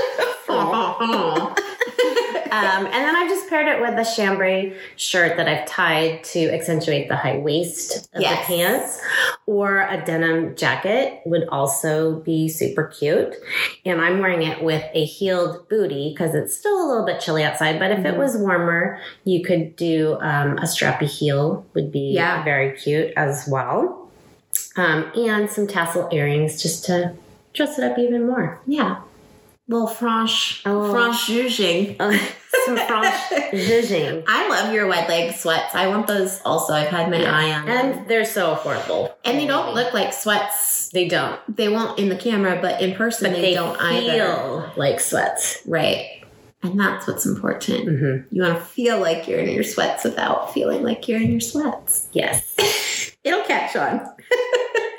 Um, 2.54 2.86
and 2.86 2.92
then 2.94 3.16
I 3.16 3.26
just 3.28 3.48
paired 3.48 3.66
it 3.66 3.80
with 3.80 3.98
a 3.98 4.04
chambray 4.14 4.76
shirt 4.94 5.36
that 5.38 5.48
I've 5.48 5.66
tied 5.66 6.22
to 6.24 6.50
accentuate 6.54 7.08
the 7.08 7.16
high 7.16 7.38
waist 7.38 8.08
of 8.14 8.22
Yes. 8.22 8.46
the 8.46 8.54
pants. 8.54 9.00
Or 9.46 9.80
a 9.80 10.00
denim 10.04 10.54
jacket 10.54 11.20
would 11.26 11.48
also 11.48 12.20
be 12.20 12.48
super 12.48 12.84
cute. 12.84 13.34
And 13.84 14.00
I'm 14.00 14.20
wearing 14.20 14.42
it 14.44 14.62
with 14.62 14.84
a 14.94 15.04
heeled 15.04 15.68
booty 15.68 16.14
because 16.14 16.36
it's 16.36 16.54
still 16.56 16.76
a 16.80 16.86
little 16.88 17.04
bit 17.04 17.18
chilly 17.20 17.42
outside. 17.42 17.80
But 17.80 17.90
if 17.90 17.98
it 18.04 18.14
Mhm. 18.14 18.18
was 18.18 18.36
warmer, 18.36 19.00
you 19.24 19.42
could 19.42 19.74
do 19.74 20.16
um, 20.20 20.56
a 20.58 20.62
strappy 20.66 21.06
heel 21.08 21.66
would 21.74 21.90
be 21.90 22.12
Yeah. 22.14 22.44
very 22.44 22.76
cute 22.76 23.12
as 23.16 23.48
well. 23.48 24.08
Um, 24.76 25.10
and 25.16 25.50
some 25.50 25.66
tassel 25.66 26.08
earrings 26.12 26.62
just 26.62 26.84
to 26.84 27.14
dress 27.54 27.78
it 27.78 27.84
up 27.90 27.98
even 27.98 28.26
more. 28.26 28.60
yeah 28.66 29.00
little 29.66 29.86
French 29.86 30.60
Oh. 30.66 30.92
French 30.92 31.16
zhuzhing. 31.26 31.96
Oh, 32.00 32.12
some 32.66 32.76
French 32.76 33.14
zhuzhing. 33.52 34.22
I 34.28 34.46
love 34.48 34.74
your 34.74 34.86
wide 34.86 35.08
leg 35.08 35.34
sweats. 35.34 35.74
I 35.74 35.86
want 35.88 36.06
those 36.06 36.40
also. 36.44 36.72
I've 36.74 36.88
had 36.88 37.10
my 37.10 37.22
Yeah. 37.22 37.34
eye 37.36 37.52
on 37.54 37.64
them. 37.66 37.76
And 37.98 38.08
they're 38.08 38.26
so 38.26 38.54
affordable. 38.54 39.12
And 39.24 39.38
they 39.38 39.46
don't 39.46 39.74
look 39.74 39.92
like 39.94 40.12
sweats. 40.12 40.90
They 40.90 41.08
don't. 41.08 41.40
They 41.54 41.68
won't 41.70 41.98
in 41.98 42.10
the 42.10 42.16
camera, 42.16 42.58
but 42.60 42.80
in 42.82 42.94
person 42.94 43.30
But 43.30 43.36
they, 43.36 43.40
they, 43.42 43.54
don't 43.54 43.76
feel 43.78 44.10
either. 44.10 44.72
like 44.76 45.00
sweats. 45.00 45.62
Right. 45.66 46.22
And 46.62 46.78
that's 46.78 47.06
what's 47.06 47.24
important. 47.26 47.86
Mm-hmm. 47.86 48.34
You 48.34 48.42
want 48.42 48.58
to 48.58 48.64
feel 48.64 49.00
like 49.00 49.26
you're 49.28 49.40
in 49.40 49.48
your 49.50 49.64
sweats 49.64 50.04
without 50.04 50.52
feeling 50.54 50.82
like 50.82 51.08
you're 51.08 51.20
in 51.20 51.30
your 51.30 51.40
sweats. 51.40 52.08
Yes, 52.12 52.54
It'll 53.24 53.44
catch 53.44 53.74
on. 53.76 54.00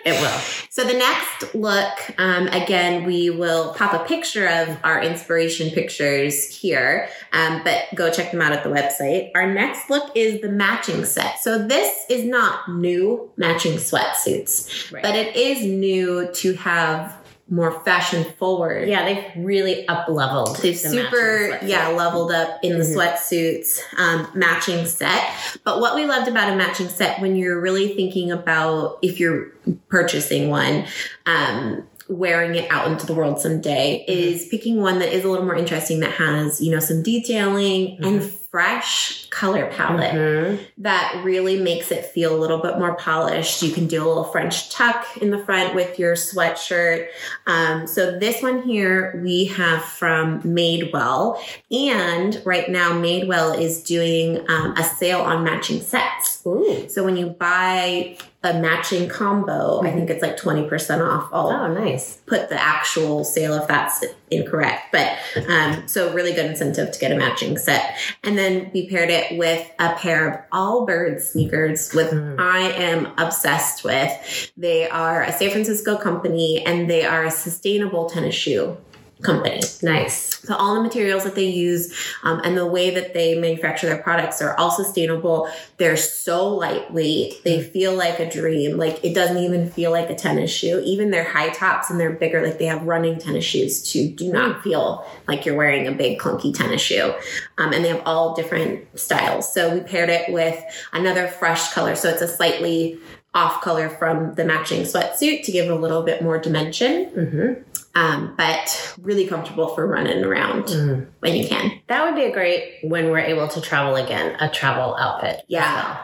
It 0.05 0.11
will. 0.21 0.39
So 0.69 0.83
the 0.83 0.93
next 0.93 1.55
look, 1.55 1.89
um, 2.19 2.47
again, 2.49 3.05
we 3.05 3.29
will 3.31 3.73
pop 3.73 3.93
a 3.93 4.05
picture 4.07 4.47
of 4.47 4.77
our 4.83 5.01
inspiration 5.01 5.71
pictures 5.71 6.47
here, 6.55 7.09
um, 7.33 7.61
but 7.63 7.85
go 7.95 8.11
check 8.11 8.31
them 8.31 8.41
out 8.41 8.53
at 8.53 8.63
the 8.63 8.69
website. 8.69 9.31
Our 9.35 9.51
next 9.51 9.89
look 9.89 10.11
is 10.15 10.41
the 10.41 10.49
matching 10.49 11.05
set. 11.05 11.39
So 11.39 11.65
this 11.67 12.05
is 12.09 12.23
not 12.23 12.69
new 12.69 13.31
matching 13.35 13.73
sweatsuits, 13.73 14.91
Right. 14.91 15.01
but 15.01 15.15
it 15.15 15.35
is 15.35 15.63
new 15.65 16.29
to 16.33 16.53
have 16.53 17.17
more 17.47 17.71
fashion 17.81 18.23
forward. 18.39 18.87
yeah, 18.89 19.05
they've 19.05 19.23
really 19.45 19.87
up 19.87 20.07
leveled. 20.09 20.57
They've 20.61 20.77
super, 20.77 21.59
yeah, 21.63 21.89
leveled 21.89 22.31
up 22.31 22.57
in 22.63 22.79
the 22.79 22.83
Mhm. 22.85 22.95
sweatsuits, 22.95 23.79
um, 23.97 24.27
matching 24.33 24.85
set. 24.87 25.23
But 25.63 25.79
what 25.79 25.93
we 25.95 26.05
loved 26.05 26.27
about 26.27 26.51
a 26.51 26.55
matching 26.55 26.89
set 26.89 27.21
when 27.21 27.35
you're 27.35 27.59
really 27.61 27.89
thinking 27.95 28.31
about 28.31 28.97
if 29.03 29.19
you're 29.19 29.47
purchasing 29.89 30.49
one, 30.49 30.85
um, 31.27 31.83
wearing 32.07 32.55
it 32.55 32.65
out 32.71 32.87
into 32.87 33.05
the 33.05 33.13
world 33.13 33.39
someday 33.39 34.03
Mhm. 34.07 34.11
is 34.15 34.47
picking 34.49 34.81
one 34.81 34.99
that 34.99 35.11
is 35.13 35.23
a 35.23 35.29
little 35.29 35.45
more 35.45 35.55
interesting 35.55 35.99
that 36.01 36.11
has, 36.11 36.61
you 36.61 36.71
know, 36.71 36.79
some 36.79 37.01
detailing 37.03 37.97
and 38.03 38.23
fresh 38.55 39.27
color 39.31 39.65
palette 39.65 40.13
Mhm. 40.13 40.59
that 40.77 41.19
really 41.25 41.57
makes 41.59 41.91
it 41.91 42.05
feel 42.05 42.33
a 42.33 42.39
little 42.39 42.59
bit 42.59 42.79
more 42.79 42.95
polished. 42.95 43.61
You 43.61 43.73
can 43.73 43.85
do 43.85 44.01
a 44.01 44.07
little 44.07 44.23
French 44.23 44.69
tuck 44.69 45.05
in 45.19 45.29
the 45.29 45.39
front 45.39 45.75
with 45.75 45.99
your 45.99 46.15
sweatshirt. 46.15 47.07
Um, 47.47 47.85
so 47.85 48.17
this 48.17 48.41
one 48.41 48.61
here 48.61 49.19
we 49.21 49.43
have 49.57 49.83
from 49.83 50.41
Madewell, 50.43 51.37
and 51.69 52.41
right 52.45 52.69
now 52.69 52.93
Madewell 52.93 53.59
is 53.59 53.83
doing 53.83 54.39
um, 54.49 54.73
a 54.77 54.83
sale 54.85 55.19
on 55.19 55.43
matching 55.43 55.81
sets. 55.81 56.41
Ooh. 56.47 56.85
So 56.87 57.03
when 57.03 57.17
you 57.17 57.25
buy 57.25 58.15
a 58.45 58.53
matching 58.59 59.09
combo, 59.09 59.81
I 59.83 59.91
think 59.91 60.09
it's 60.09 60.21
like 60.21 60.37
20% 60.37 61.01
off 61.05 61.27
all 61.33 61.51
Oh, 61.51 61.67
nice. 61.73 62.17
put 62.27 62.49
the 62.49 62.61
actual 62.61 63.23
sale 63.23 63.55
if 63.55 63.67
that's 63.67 64.05
incorrect. 64.31 64.91
But 64.91 65.17
um, 65.49 65.87
so 65.87 66.13
really 66.13 66.31
good 66.31 66.45
incentive 66.45 66.91
to 66.91 66.99
get 66.99 67.11
a 67.11 67.15
matching 67.15 67.57
set. 67.57 67.95
And 68.23 68.37
then 68.37 68.69
we 68.73 68.87
paired 68.87 69.09
it 69.09 69.37
with 69.37 69.67
a 69.79 69.93
pair 69.95 70.29
of 70.29 70.49
Allbirds 70.51 71.21
sneakers, 71.21 71.91
with 71.93 72.11
Mm. 72.11 72.39
I 72.39 72.59
am 72.71 73.07
obsessed 73.17 73.83
with. 73.83 74.51
They 74.55 74.87
are 74.87 75.23
a 75.23 75.31
San 75.31 75.49
Francisco 75.49 75.97
company 75.97 76.63
and 76.65 76.87
they 76.89 77.03
are 77.03 77.25
a 77.25 77.31
sustainable 77.31 78.07
tennis 78.09 78.35
shoe 78.35 78.77
company. 79.21 79.61
Nice. 79.81 80.39
So 80.45 80.55
all 80.55 80.75
the 80.75 80.81
materials 80.81 81.23
that 81.23 81.35
they 81.35 81.47
use 81.47 81.93
um, 82.23 82.41
and 82.43 82.57
the 82.57 82.65
way 82.65 82.89
that 82.91 83.13
they 83.13 83.39
manufacture 83.39 83.87
their 83.87 84.01
products 84.01 84.41
are 84.41 84.55
all 84.57 84.71
sustainable. 84.71 85.49
They're 85.77 85.97
so 85.97 86.47
lightweight. 86.49 87.43
They 87.43 87.63
feel 87.63 87.95
like 87.95 88.19
a 88.19 88.29
dream. 88.29 88.77
Like 88.77 89.03
it 89.03 89.15
doesn't 89.15 89.37
even 89.37 89.69
feel 89.69 89.91
like 89.91 90.09
a 90.09 90.15
tennis 90.15 90.51
shoe. 90.51 90.81
Even 90.85 91.11
their 91.11 91.23
high 91.23 91.49
tops 91.49 91.89
and 91.89 91.99
they're 91.99 92.11
bigger, 92.11 92.45
like 92.45 92.59
they 92.59 92.65
have 92.65 92.83
running 92.83 93.17
tennis 93.17 93.45
shoes 93.45 93.81
too, 93.81 94.09
do 94.09 94.31
not 94.31 94.61
feel 94.61 95.05
like 95.27 95.45
you're 95.45 95.55
wearing 95.55 95.87
a 95.87 95.91
big 95.91 96.19
clunky 96.19 96.53
tennis 96.53 96.81
shoe. 96.81 97.13
Um, 97.57 97.73
and 97.73 97.83
they 97.83 97.89
have 97.89 98.03
all 98.05 98.35
different 98.35 98.99
styles. 98.99 99.51
So 99.51 99.73
we 99.73 99.79
paired 99.81 100.09
it 100.09 100.31
with 100.31 100.61
another 100.93 101.27
fresh 101.27 101.73
color. 101.73 101.95
So 101.95 102.09
it's 102.09 102.21
a 102.21 102.27
slightly 102.27 102.99
off 103.35 103.61
color 103.61 103.89
from 103.89 104.33
the 104.35 104.43
matching 104.45 104.81
sweatsuit 104.83 105.43
to 105.43 105.51
give 105.51 105.65
it 105.65 105.71
a 105.71 105.75
little 105.75 106.01
bit 106.03 106.21
more 106.23 106.39
dimension 106.39 107.05
hmm 107.09 107.53
um, 107.97 108.33
but 108.35 108.93
really 109.01 109.25
comfortable 109.25 109.69
for 109.69 109.87
running 109.87 110.21
around 110.25 110.65
Mhm. 110.65 111.05
when 111.19 111.33
you 111.33 111.47
can. 111.47 111.79
That 111.87 112.03
would 112.03 112.15
be 112.15 112.23
a 112.25 112.31
great 112.33 112.79
when 112.83 113.09
we're 113.09 113.19
able 113.19 113.47
to 113.47 113.61
travel 113.61 113.95
again, 113.95 114.35
a 114.41 114.49
travel 114.49 114.97
outfit. 114.99 115.43
Yeah. 115.47 115.95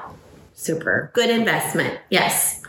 Super. 0.54 1.12
Good 1.14 1.30
investment. 1.30 2.00
Yes. 2.10 2.62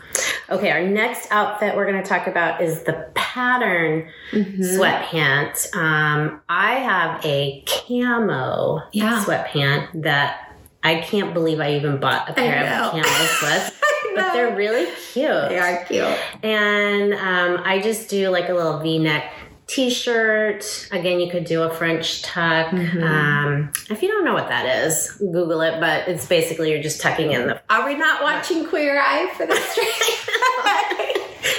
Okay, 0.49 0.71
our 0.71 0.81
next 0.83 1.31
outfit 1.31 1.73
we're 1.73 1.89
going 1.89 2.03
to 2.03 2.07
talk 2.09 2.27
about 2.27 2.61
is 2.61 2.83
the 2.83 3.07
pattern 3.13 4.09
Mm-hmm. 4.33 4.61
sweatpant. 4.61 5.73
Um, 5.73 6.41
I 6.49 6.71
have 6.75 7.25
a 7.25 7.63
camo 7.65 8.81
Yeah. 8.91 9.23
sweatpant 9.25 10.03
that 10.03 10.53
I 10.83 10.95
can't 10.95 11.33
believe 11.33 11.61
I 11.61 11.75
even 11.75 11.97
bought 11.97 12.29
a 12.29 12.33
pair 12.33 12.57
of 12.65 12.91
camo 12.91 13.03
sweats, 13.39 13.71
but 14.15 14.33
they're 14.33 14.55
really 14.55 14.85
cute. 15.11 15.49
They 15.49 15.59
are 15.59 15.83
cute. 15.85 16.17
And 16.43 17.13
um, 17.13 17.61
I 17.65 17.81
just 17.81 18.09
do 18.09 18.29
like 18.29 18.49
a 18.49 18.53
little 18.53 18.79
V-neck 18.79 19.31
t-shirt. 19.67 20.89
Again, 20.91 21.19
you 21.19 21.29
could 21.31 21.45
do 21.45 21.63
a 21.63 21.73
French 21.73 22.21
tuck. 22.21 22.67
Mhm. 22.67 23.03
Um, 23.03 23.71
if 23.89 24.01
you 24.01 24.09
don't 24.09 24.25
know 24.25 24.33
what 24.33 24.49
that 24.49 24.65
is, 24.83 25.11
Google 25.19 25.61
it. 25.61 25.79
But 25.79 26.07
it's 26.07 26.25
basically 26.25 26.71
you're 26.71 26.83
just 26.83 27.01
tucking 27.01 27.31
in 27.31 27.47
the 27.47 27.61
Are 27.69 27.85
we 27.85 27.95
not 27.95 28.21
watching 28.21 28.65
Queer 28.65 28.99
Eye 28.99 29.31
for 29.35 29.45
this 29.45 29.63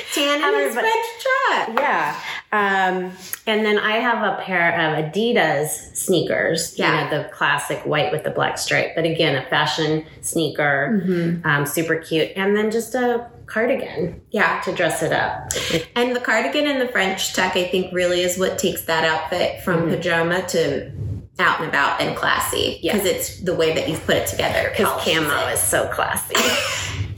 Tan 0.14 0.42
and 0.42 0.72
French 0.72 1.06
tuck 1.22 1.78
yeah. 1.80 2.20
Um, 2.54 3.10
and 3.48 3.66
then 3.66 3.78
I 3.78 3.96
have 3.96 4.22
a 4.22 4.40
pair 4.42 4.70
of 4.78 5.04
Adidas 5.04 5.96
sneakers. 5.96 6.78
Yeah. 6.78 7.04
You 7.04 7.10
know, 7.10 7.22
the 7.24 7.28
classic 7.30 7.84
white 7.84 8.12
with 8.12 8.22
the 8.22 8.30
black 8.30 8.58
stripe. 8.58 8.94
But 8.94 9.04
again, 9.04 9.34
a 9.34 9.44
fashion 9.48 10.06
sneaker, 10.20 11.02
Mm-hmm. 11.04 11.46
um, 11.46 11.66
super 11.66 11.96
cute. 11.96 12.30
And 12.36 12.56
then 12.56 12.70
just 12.70 12.94
a 12.94 13.28
cardigan 13.46 14.20
Yeah. 14.30 14.60
to 14.64 14.72
dress 14.72 15.02
it 15.02 15.12
up. 15.12 15.50
And 15.96 16.14
the 16.14 16.20
cardigan 16.20 16.66
and 16.68 16.80
the 16.80 16.86
French 16.88 17.34
tuck, 17.34 17.56
I 17.56 17.64
think, 17.64 17.92
really 17.92 18.20
is 18.22 18.38
what 18.38 18.56
takes 18.56 18.82
that 18.82 19.04
outfit 19.04 19.60
from 19.64 19.88
Mhm. 19.88 19.96
pajama 19.96 20.42
to 20.48 20.92
out 21.40 21.58
and 21.58 21.68
about 21.68 22.00
and 22.00 22.14
classy. 22.16 22.78
Because 22.80 23.04
it's 23.04 23.40
the 23.40 23.54
way 23.54 23.74
that 23.74 23.88
you've 23.88 24.06
put 24.06 24.14
it 24.16 24.28
together. 24.28 24.70
Because 24.70 25.02
camo 25.04 25.48
is 25.48 25.60
so 25.60 25.88
classy. 25.88 26.36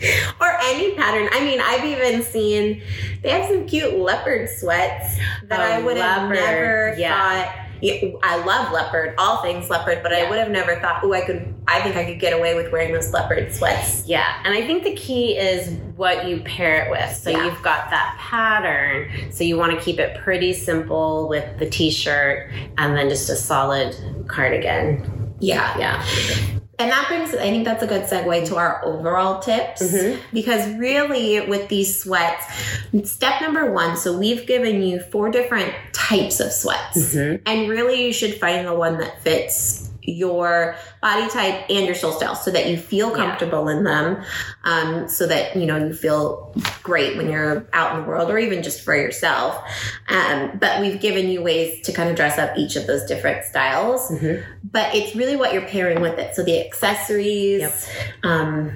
or 0.40 0.56
any 0.62 0.94
pattern. 0.94 1.28
I 1.32 1.40
mean, 1.44 1.60
I've 1.60 1.84
even 1.84 2.22
seen 2.22 2.82
they 3.22 3.30
have 3.30 3.48
some 3.48 3.66
cute 3.66 3.98
leopard 3.98 4.48
sweats 4.48 5.16
that 5.48 5.60
Oh, 5.60 5.62
I 5.74 5.82
would 5.82 5.96
have 5.96 6.30
never 6.30 6.94
yeah. 6.98 7.44
thought. 7.46 7.56
Yeah, 7.82 8.10
I 8.22 8.44
love 8.44 8.72
leopard, 8.72 9.14
all 9.16 9.40
things 9.40 9.70
leopard, 9.70 10.02
but 10.02 10.12
I 10.12 10.28
would 10.28 10.38
have 10.38 10.50
never 10.50 10.76
thought, 10.80 11.00
oh, 11.02 11.14
I 11.14 11.22
could. 11.22 11.54
I 11.66 11.80
think 11.80 11.96
I 11.96 12.04
could 12.04 12.20
get 12.20 12.34
away 12.34 12.54
with 12.54 12.70
wearing 12.70 12.92
those 12.92 13.10
leopard 13.10 13.54
sweats. 13.54 14.06
Yeah, 14.06 14.34
and 14.44 14.52
I 14.52 14.66
think 14.66 14.84
the 14.84 14.94
key 14.94 15.38
is 15.38 15.70
what 15.96 16.28
you 16.28 16.40
pair 16.40 16.84
it 16.84 16.90
with. 16.90 17.16
So 17.16 17.30
Yeah. 17.30 17.46
you've 17.46 17.62
got 17.62 17.88
that 17.88 18.16
pattern. 18.18 19.10
So 19.32 19.44
you 19.44 19.56
want 19.56 19.72
to 19.72 19.80
keep 19.82 19.98
it 19.98 20.18
pretty 20.18 20.52
simple 20.52 21.26
with 21.26 21.58
the 21.58 21.70
t-shirt 21.70 22.50
and 22.76 22.94
then 22.94 23.08
just 23.08 23.30
a 23.30 23.36
solid 23.36 23.96
cardigan. 24.28 25.32
Yeah, 25.40 25.78
Yeah. 25.78 26.59
And 26.80 26.90
that 26.90 27.06
brings. 27.08 27.34
I 27.34 27.50
think 27.50 27.64
that's 27.64 27.82
a 27.82 27.86
good 27.86 28.02
segue 28.04 28.48
to 28.48 28.56
our 28.56 28.84
overall 28.84 29.40
tips. 29.40 29.82
Mhm. 29.82 30.18
Because 30.32 30.66
really, 30.76 31.40
with 31.40 31.68
these 31.68 32.00
sweats, 32.02 32.44
step 33.04 33.40
number 33.42 33.70
one. 33.70 33.96
So 33.96 34.16
we've 34.16 34.46
given 34.46 34.82
you 34.82 35.00
four 35.12 35.30
different 35.30 35.72
types 35.92 36.40
of 36.40 36.52
sweats. 36.52 37.14
Mhm. 37.14 37.40
And 37.46 37.68
really, 37.68 38.06
you 38.06 38.12
should 38.12 38.34
find 38.40 38.66
the 38.66 38.74
one 38.74 38.98
that 38.98 39.22
fits 39.22 39.89
your 40.02 40.76
body 41.02 41.28
type 41.28 41.64
and 41.68 41.86
your 41.86 41.94
soul 41.94 42.12
style 42.12 42.34
so 42.34 42.50
that 42.50 42.68
you 42.68 42.76
feel 42.76 43.10
Yeah. 43.10 43.16
comfortable 43.16 43.68
in 43.68 43.84
them. 43.84 44.22
Um, 44.64 45.08
so 45.08 45.26
that, 45.26 45.56
you 45.56 45.66
know, 45.66 45.76
you 45.76 45.92
feel 45.92 46.52
great 46.82 47.16
when 47.16 47.30
you're 47.30 47.66
out 47.72 47.94
in 47.94 48.02
the 48.02 48.08
world 48.08 48.30
or 48.30 48.38
even 48.38 48.62
just 48.62 48.80
for 48.82 48.94
yourself. 48.96 49.62
Um, 50.08 50.52
but 50.58 50.80
we've 50.80 51.00
given 51.00 51.28
you 51.28 51.42
ways 51.42 51.80
to 51.86 51.92
kind 51.92 52.08
of 52.08 52.16
dress 52.16 52.38
up 52.38 52.56
each 52.56 52.76
of 52.76 52.86
those 52.86 53.04
different 53.04 53.44
styles. 53.44 54.10
Mhm. 54.10 54.42
But 54.64 54.94
it's 54.94 55.14
really 55.14 55.36
what 55.36 55.52
you're 55.52 55.62
pairing 55.62 56.00
with 56.00 56.18
it. 56.18 56.34
So 56.34 56.42
the 56.42 56.64
accessories, 56.64 57.60
Yep. 57.60 57.72
um, 58.24 58.72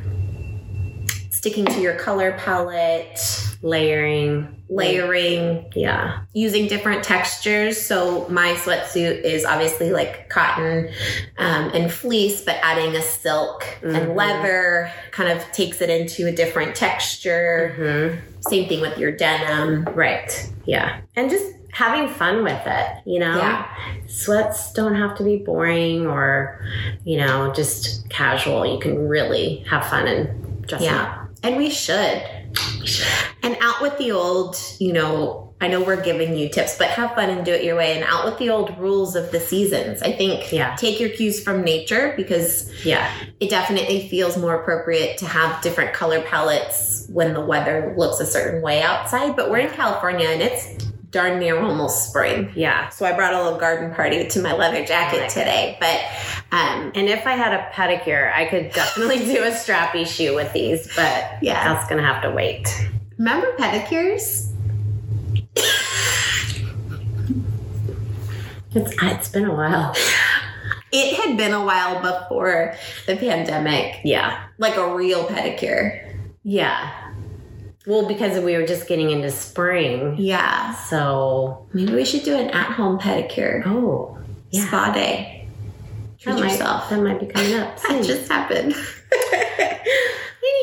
sticking 1.45 1.67
to 1.67 1.79
your 1.79 1.93
color 1.97 2.33
palette, 2.39 3.21
Layering. 3.61 4.63
layering, 4.71 5.67
Yeah. 5.75 6.21
using 6.33 6.69
different 6.69 7.05
textures. 7.05 7.79
So 7.79 8.27
my 8.31 8.55
sweatsuit 8.55 9.21
is 9.25 9.45
obviously 9.45 9.91
like 9.93 10.31
cotton 10.31 10.89
um, 11.37 11.71
and 11.75 11.93
fleece, 11.93 12.41
but 12.41 12.57
adding 12.63 12.97
a 12.97 13.03
silk 13.03 13.67
Mhm. 13.83 13.95
and 13.95 14.17
leather 14.17 14.91
kind 15.11 15.31
of 15.31 15.45
takes 15.53 15.83
it 15.83 15.91
into 15.91 16.27
a 16.27 16.33
different 16.33 16.75
texture. 16.75 17.75
Mhm. 17.79 18.19
Same 18.49 18.67
thing 18.67 18.81
with 18.81 18.97
your 18.97 19.13
denim. 19.13 19.87
Right. 19.93 20.49
Yeah. 20.65 20.97
And 21.15 21.29
just 21.29 21.45
having 21.73 22.09
fun 22.09 22.43
with 22.43 22.63
it, 22.67 22.87
you 23.05 23.19
know? 23.21 23.37
Yeah. 23.37 23.67
Sweats 24.07 24.73
don't 24.73 24.95
have 24.95 25.15
to 25.19 25.23
be 25.25 25.37
boring 25.37 26.07
or, 26.07 26.59
you 27.05 27.19
know, 27.19 27.53
just 27.53 28.09
casual. 28.09 28.65
You 28.65 28.79
can 28.79 29.09
really 29.09 29.63
have 29.69 29.85
fun 29.85 30.07
and 30.07 30.67
dress 30.67 30.81
Yeah. 30.81 31.03
up. 31.03 31.21
And 31.45 31.57
we 31.57 31.71
should. 31.71 32.23
And 33.43 33.57
out 33.61 33.83
with 33.83 33.99
the 33.99 34.13
old, 34.13 34.57
you 34.79 34.93
know, 34.93 35.55
I 35.61 35.69
know 35.69 35.83
we're 35.83 36.03
giving 36.03 36.37
you 36.37 36.49
tips, 36.49 36.77
but 36.79 36.89
have 36.89 37.15
fun 37.15 37.31
and 37.31 37.45
do 37.45 37.53
it 37.53 37.65
your 37.65 37.77
way. 37.77 37.95
And 37.95 38.05
out 38.05 38.25
with 38.25 38.39
the 38.39 38.51
old 38.51 38.77
rules 38.79 39.15
of 39.15 39.31
the 39.31 39.41
seasons. 39.41 40.03
I 40.03 40.13
think 40.13 40.53
Yeah. 40.53 40.75
take 40.77 40.99
your 40.99 41.11
cues 41.11 41.43
from 41.43 41.63
nature 41.63 42.15
because 42.17 42.71
Yeah. 42.85 43.09
it 43.41 43.51
definitely 43.51 44.09
feels 44.09 44.37
more 44.37 44.55
appropriate 44.55 45.19
to 45.19 45.27
have 45.27 45.63
different 45.63 45.93
color 45.93 46.21
palettes 46.23 47.07
when 47.13 47.35
the 47.35 47.41
weather 47.41 47.95
looks 47.97 48.21
a 48.21 48.27
certain 48.27 48.63
way 48.63 48.83
outside. 48.83 49.37
But 49.37 49.51
we're 49.51 49.59
in 49.59 49.71
California 49.71 50.29
and 50.29 50.43
it's 50.43 50.67
darn 51.15 51.39
near 51.39 51.59
almost 51.59 52.09
spring. 52.09 52.51
Yeah. 52.55 52.89
So 52.91 53.07
I 53.07 53.13
brought 53.13 53.33
a 53.33 53.43
little 53.43 53.59
garden 53.59 53.95
party 53.95 54.27
to 54.27 54.43
my 54.43 54.53
leather 54.53 54.85
jacket 54.85 55.21
like 55.21 55.29
today. 55.31 55.77
But 55.81 56.01
um, 56.55 56.91
And 56.95 57.09
if 57.09 57.27
I 57.27 57.33
had 57.33 57.55
a 57.55 57.71
pedicure, 57.73 58.31
I 58.35 58.45
could 58.47 58.73
definitely 58.73 59.19
do 59.25 59.43
a 59.45 59.51
strappy 59.53 60.07
shoe 60.07 60.35
with 60.35 60.53
these, 60.53 60.87
but 60.95 61.39
Yeah. 61.41 61.73
that's 61.73 61.89
gonna 61.89 62.03
have 62.05 62.23
to 62.25 62.31
wait. 62.33 62.69
remember 63.17 63.47
pedicures? 63.57 64.51
It's 68.77 68.93
it's 69.01 69.29
been 69.29 69.45
a 69.45 69.55
while. 69.55 69.95
It 70.91 71.15
had 71.15 71.37
been 71.37 71.53
a 71.53 71.65
while 71.65 72.01
before 72.03 72.75
the 73.07 73.17
pandemic, 73.17 74.01
Yeah. 74.05 74.45
like 74.59 74.77
a 74.77 74.95
real 74.95 75.25
pedicure. 75.27 76.01
Yeah. 76.43 76.91
Well, 77.87 78.07
because 78.09 78.43
we 78.43 78.57
were 78.57 78.67
just 78.67 78.89
getting 78.89 79.11
into 79.11 79.31
spring. 79.31 80.17
Yeah. 80.19 80.75
So 80.75 81.67
Maybe 81.73 81.93
we 81.95 82.05
should 82.05 82.23
do 82.25 82.35
an 82.37 82.51
at 82.51 82.73
home 82.73 82.99
pedicure. 82.99 83.63
oh 83.67 84.19
yeah. 84.51 84.67
Spa 84.67 84.93
day. 84.93 85.49
Treat 86.19 86.35
That 86.35 86.41
might- 86.41 86.51
yourself. 86.53 86.89
That 86.91 87.01
might 87.03 87.21
be 87.21 87.27
coming 87.27 87.55
up. 87.55 87.79
That 87.89 88.03
just 88.05 88.31
happened. 88.31 88.75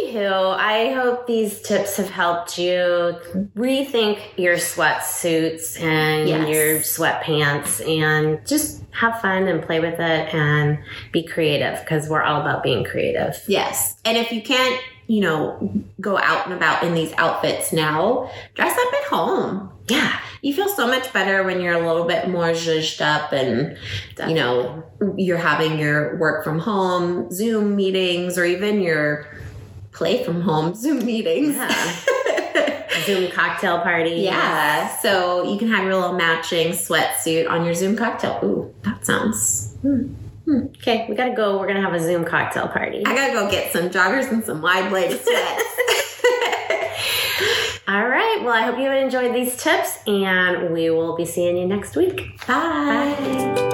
anywho, 0.03 0.55
I 0.57 0.93
hope 0.93 1.27
these 1.27 1.61
tips 1.61 1.97
have 1.97 2.09
helped 2.09 2.57
you 2.57 3.15
rethink 3.55 4.19
your 4.37 4.55
sweatsuits 4.55 5.79
and 5.81 6.27
Yes. 6.29 6.47
your 6.49 6.79
sweatpants 6.79 7.85
and 7.87 8.45
just 8.47 8.83
have 8.91 9.21
fun 9.21 9.47
and 9.47 9.61
play 9.63 9.79
with 9.79 9.99
it 9.99 10.33
and 10.33 10.79
be 11.11 11.23
creative 11.23 11.79
because 11.81 12.09
we're 12.09 12.23
all 12.23 12.41
about 12.41 12.63
being 12.63 12.83
creative. 12.83 13.41
Yes. 13.47 13.97
And 14.05 14.17
if 14.17 14.31
you 14.31 14.41
can't, 14.41 14.79
you 15.12 15.20
know, 15.20 15.84
go 16.00 16.18
out 16.18 16.46
and 16.46 16.53
about 16.53 16.84
in 16.84 16.94
these 16.94 17.12
outfits 17.18 17.74
now, 17.74 18.32
dress 18.56 18.72
up 18.72 18.94
at 18.94 19.03
home. 19.10 19.70
Yeah. 19.89 20.18
You 20.41 20.53
feel 20.53 20.70
so 20.70 20.88
much 20.88 21.12
better 21.12 21.44
when 21.44 21.60
you're 21.60 21.74
a 21.74 21.86
little 21.86 22.06
bit 22.06 22.30
more 22.30 22.51
zhuzhed 22.51 23.01
up 23.01 23.34
and, 23.34 23.77
you 24.25 24.34
know, 24.34 24.86
you're 25.18 25.38
having 25.38 25.77
your 25.77 26.15
work 26.15 26.46
from 26.46 26.60
home 26.60 27.30
Zoom 27.30 27.75
meetings 27.75 28.38
or 28.38 28.46
even 28.46 28.80
your 28.80 29.27
play 29.91 30.24
from 30.24 30.39
home 30.39 30.75
Zoom 30.82 31.06
meetings. 31.06 31.58
Yeah. 31.58 32.88
Zoom 33.06 33.32
cocktail 33.32 33.80
party. 33.80 34.12
Yeah, 34.12 34.96
so 35.00 35.51
you 35.51 35.58
can 35.58 35.68
have 35.68 35.84
your 35.84 35.96
little 35.96 36.13
matching 36.13 36.72
sweatsuit 36.72 37.50
on 37.50 37.65
your 37.65 37.74
Zoom 37.74 37.98
cocktail. 37.98 38.39
Ooh, 38.44 38.74
that 38.84 39.06
sounds. 39.06 39.74
Hmm, 39.82 40.13
Hmm, 40.51 40.65
okay, 40.81 41.05
we 41.08 41.15
gotta 41.15 41.34
go. 41.34 41.58
We're 41.58 41.67
gonna 41.67 41.81
have 41.81 41.93
a 41.93 42.00
Zoom 42.00 42.25
cocktail 42.25 42.67
party. 42.67 43.05
I 43.05 43.15
gotta 43.15 43.31
go 43.31 43.50
get 43.50 43.72
some 43.72 43.89
joggers 43.89 44.29
and 44.29 44.43
some 44.43 44.62
wide 44.62 44.89
bladed 44.89 45.22
sweats. 45.22 45.63
All 47.88 48.05
right. 48.05 48.41
Well, 48.43 48.53
I 48.53 48.63
hope 48.63 48.77
you 48.77 48.91
enjoyed 48.91 49.34
these 49.34 49.55
tips, 49.55 50.00
and 50.08 50.74
we 50.74 50.89
will 50.89 51.15
be 51.15 51.24
seeing 51.24 51.55
you 51.55 51.67
next 51.67 51.96
week. 51.96 52.38
Bye. 52.46 53.70